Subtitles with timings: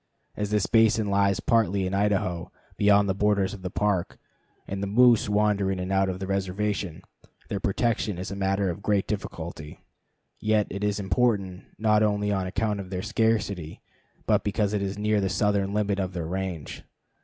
[0.35, 4.17] As this basin lies partly in Idaho, beyond the borders of the Park,
[4.67, 7.03] and the moose wander in and out of the reservation,
[7.49, 9.83] their protection is a matter of great difficulty;
[10.39, 13.79] yet it is important, not only on account of their scarcity,
[14.25, 16.81] but because it is near the southern limit of their range.